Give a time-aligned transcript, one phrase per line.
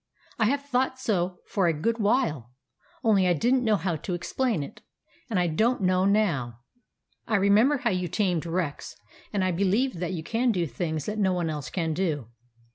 [0.39, 2.55] I have thought so for a good while,
[3.03, 4.81] only I did n't know how to explain it,
[5.29, 6.61] and I don't know now.
[7.27, 8.95] I remember how you tamed Rex;
[9.31, 12.29] and I believe that you can do things that no one else can do.